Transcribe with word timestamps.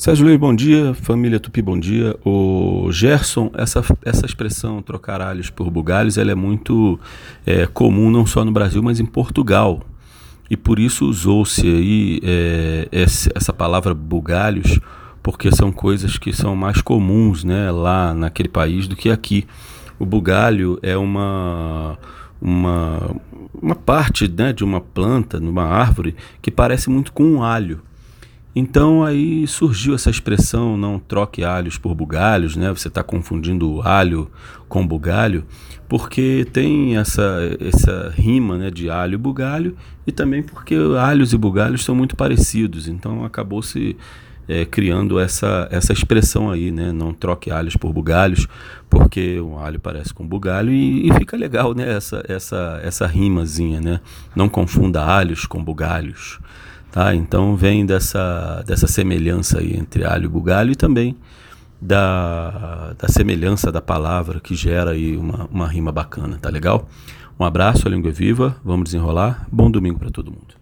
Sérgio 0.00 0.24
Luiz, 0.24 0.38
bom 0.38 0.54
dia. 0.54 0.94
Família 0.94 1.38
Tupi, 1.38 1.60
bom 1.60 1.78
dia. 1.78 2.16
O 2.24 2.90
Gerson, 2.90 3.50
essa, 3.52 3.84
essa 4.02 4.24
expressão 4.24 4.80
trocar 4.80 5.20
alhos 5.20 5.50
por 5.50 5.70
bugalhos, 5.70 6.16
ela 6.16 6.32
é 6.32 6.34
muito 6.34 6.98
é, 7.44 7.66
comum 7.66 8.10
não 8.10 8.24
só 8.24 8.42
no 8.42 8.50
Brasil, 8.50 8.82
mas 8.82 8.98
em 8.98 9.04
Portugal. 9.04 9.82
E 10.48 10.56
por 10.56 10.78
isso 10.78 11.04
usou-se 11.04 11.66
aí 11.66 12.18
é, 12.22 12.88
essa 12.90 13.52
palavra 13.52 13.92
bugalhos, 13.92 14.80
porque 15.22 15.54
são 15.54 15.70
coisas 15.70 16.16
que 16.16 16.32
são 16.32 16.56
mais 16.56 16.80
comuns 16.80 17.44
né, 17.44 17.70
lá 17.70 18.14
naquele 18.14 18.48
país 18.48 18.88
do 18.88 18.96
que 18.96 19.10
aqui. 19.10 19.46
O 19.98 20.06
bugalho 20.06 20.78
é 20.80 20.96
uma, 20.96 21.98
uma, 22.40 23.16
uma 23.52 23.74
parte 23.74 24.26
né, 24.26 24.50
de 24.50 24.64
uma 24.64 24.80
planta, 24.80 25.38
numa 25.38 25.64
árvore, 25.64 26.16
que 26.40 26.50
parece 26.50 26.88
muito 26.88 27.12
com 27.12 27.22
um 27.22 27.42
alho. 27.42 27.82
Então 28.54 29.04
aí 29.04 29.46
surgiu 29.46 29.94
essa 29.94 30.10
expressão 30.10 30.76
não 30.76 30.98
troque 30.98 31.44
alhos 31.44 31.78
por 31.78 31.94
bugalhos, 31.94 32.56
né? 32.56 32.70
Você 32.70 32.88
está 32.88 33.02
confundindo 33.02 33.80
alho 33.82 34.30
com 34.68 34.84
bugalho, 34.84 35.44
porque 35.88 36.46
tem 36.52 36.96
essa, 36.96 37.40
essa 37.60 38.12
rima 38.14 38.58
né, 38.58 38.70
de 38.70 38.90
alho 38.90 39.14
e 39.14 39.18
bugalho 39.18 39.76
e 40.06 40.10
também 40.10 40.42
porque 40.42 40.74
alhos 40.98 41.32
e 41.32 41.36
bugalhos 41.38 41.84
são 41.84 41.94
muito 41.94 42.16
parecidos. 42.16 42.88
Então 42.88 43.24
acabou 43.24 43.62
se 43.62 43.96
é, 44.48 44.64
criando 44.64 45.20
essa, 45.20 45.68
essa 45.70 45.92
expressão 45.92 46.50
aí, 46.50 46.72
né? 46.72 46.90
Não 46.90 47.14
troque 47.14 47.52
alhos 47.52 47.76
por 47.76 47.92
bugalhos, 47.92 48.48
porque 48.88 49.40
um 49.40 49.56
alho 49.56 49.78
parece 49.78 50.12
com 50.12 50.26
bugalho 50.26 50.72
e, 50.72 51.08
e 51.08 51.14
fica 51.14 51.36
legal, 51.36 51.72
né? 51.72 51.88
Essa, 51.88 52.24
essa, 52.28 52.80
essa 52.82 53.06
rimazinha, 53.06 53.80
né? 53.80 54.00
Não 54.34 54.48
confunda 54.48 55.04
alhos 55.04 55.46
com 55.46 55.62
bugalhos. 55.62 56.40
Tá? 56.90 57.14
Então 57.14 57.54
vem 57.56 57.86
dessa, 57.86 58.62
dessa 58.66 58.86
semelhança 58.86 59.60
aí 59.60 59.76
entre 59.76 60.04
alho 60.04 60.24
e 60.24 60.28
bugalho 60.28 60.72
e 60.72 60.76
também 60.76 61.16
da, 61.80 62.94
da 62.98 63.08
semelhança 63.08 63.72
da 63.72 63.80
palavra 63.80 64.40
que 64.40 64.54
gera 64.54 64.90
aí 64.90 65.16
uma, 65.16 65.46
uma 65.50 65.66
rima 65.68 65.90
bacana, 65.90 66.38
tá 66.38 66.50
legal? 66.50 66.88
Um 67.38 67.44
abraço, 67.44 67.88
a 67.88 67.90
língua 67.90 68.10
é 68.10 68.12
viva, 68.12 68.56
vamos 68.62 68.84
desenrolar. 68.84 69.46
Bom 69.50 69.70
domingo 69.70 69.98
para 69.98 70.10
todo 70.10 70.30
mundo. 70.30 70.59